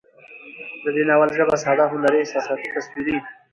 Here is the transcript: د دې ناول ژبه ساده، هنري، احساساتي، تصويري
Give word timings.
د 0.83 0.85
دې 0.95 1.03
ناول 1.09 1.29
ژبه 1.37 1.55
ساده، 1.63 1.85
هنري، 1.93 2.17
احساساتي، 2.21 2.67
تصويري 2.75 3.17